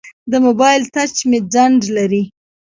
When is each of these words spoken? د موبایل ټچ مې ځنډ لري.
د 0.31 0.33
موبایل 0.45 0.81
ټچ 0.93 1.15
مې 1.29 1.39
ځنډ 1.53 1.79
لري. 1.97 2.23